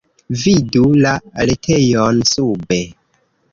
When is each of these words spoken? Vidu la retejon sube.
Vidu 0.43 0.81
la 1.01 1.11
retejon 1.51 2.25
sube. 2.33 2.83